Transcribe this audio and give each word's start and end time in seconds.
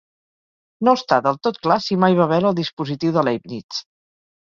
No 0.89 0.95
està 0.99 1.19
del 1.27 1.37
tot 1.49 1.61
clar 1.67 1.79
si 1.89 1.99
mai 2.07 2.19
va 2.23 2.29
veure 2.35 2.53
el 2.53 2.61
dispositiu 2.65 3.17
de 3.19 3.29
Leibniz. 3.31 3.89